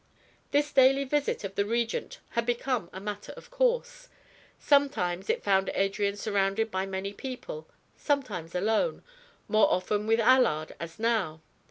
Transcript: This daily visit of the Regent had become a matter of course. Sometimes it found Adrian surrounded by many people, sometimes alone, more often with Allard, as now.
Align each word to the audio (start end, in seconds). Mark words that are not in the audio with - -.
This 0.49 0.73
daily 0.73 1.03
visit 1.03 1.43
of 1.43 1.53
the 1.53 1.63
Regent 1.63 2.21
had 2.31 2.43
become 2.43 2.89
a 2.91 2.99
matter 2.99 3.33
of 3.33 3.51
course. 3.51 4.09
Sometimes 4.57 5.29
it 5.29 5.43
found 5.43 5.69
Adrian 5.75 6.15
surrounded 6.17 6.71
by 6.71 6.87
many 6.87 7.13
people, 7.13 7.69
sometimes 7.95 8.55
alone, 8.55 9.03
more 9.47 9.71
often 9.71 10.07
with 10.07 10.19
Allard, 10.19 10.73
as 10.79 10.97
now. 10.97 11.43